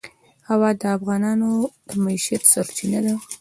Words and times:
هوا 0.49 0.69
د 0.81 0.83
افغانانو 0.97 1.49
د 1.87 1.89
معیشت 2.03 2.43
سرچینه 2.53 2.99
ده. 3.05 3.13